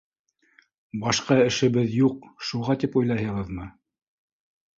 [1.03, 3.69] Башҡа эшебеҙ юҡ, шуға тип уйлайһығыҙмы?